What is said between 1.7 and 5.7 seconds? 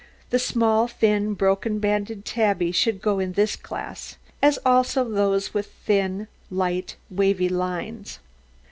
banded tabby should go in this class, as also those with